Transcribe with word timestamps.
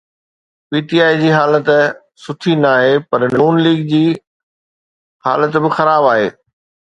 P 0.69 0.79
T 0.87 0.97
I 1.07 1.13
جي 1.21 1.29
حالت 1.39 1.67
سٺي 2.23 2.53
ناهي 2.63 2.93
پر 3.11 3.21
نون 3.39 3.53
ليگ 3.67 3.85
جي 3.93 4.01
حالت 5.29 5.53
به 5.63 5.69
خراب 5.77 6.03
آهي. 6.15 6.27